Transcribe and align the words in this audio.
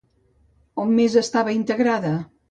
On 0.83 0.95
més 0.99 1.17
estava 1.21 1.53
integrada? 1.57 2.15